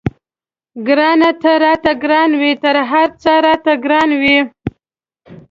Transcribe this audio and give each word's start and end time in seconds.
ګرانه 0.87 1.31
ته 1.41 1.51
راته 1.63 1.91
ګران 2.03 2.31
وې 2.39 2.51
تر 2.63 2.75
هر 2.91 3.09
څه 3.21 3.31
راته 3.45 3.73
ګران 3.83 4.09
وې. 4.21 4.39